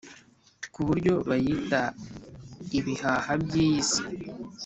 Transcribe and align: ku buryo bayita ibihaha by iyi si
ku 0.73 0.79
buryo 0.87 1.13
bayita 1.27 1.81
ibihaha 2.79 3.31
by 3.43 3.53
iyi 3.63 3.81
si 3.89 4.01